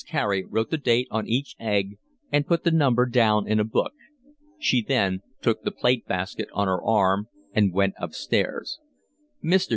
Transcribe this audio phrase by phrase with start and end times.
[0.07, 1.99] Carey wrote the date on each egg
[2.31, 3.93] and put the number down in a book.
[4.57, 8.79] She then took the plate basket on her arm and went upstairs.
[9.43, 9.69] Mr.